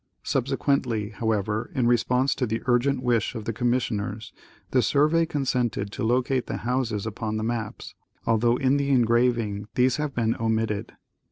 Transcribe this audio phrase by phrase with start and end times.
[0.23, 4.31] Subse quently, however, in response to the urgent wish of the commis sioners,
[4.71, 7.93] the survey consented to locate the houses upon the maps,
[8.25, 10.93] although in the engraving these have been omitted.